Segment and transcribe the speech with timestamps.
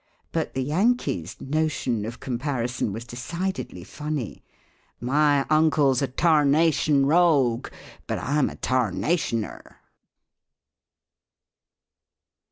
[0.31, 4.43] but the Yankee's "no tion" of comparison was decidedly funny;"
[4.99, 7.67] My uncle's a tarnation rogue;
[8.07, 9.75] but I'm a tarnationer."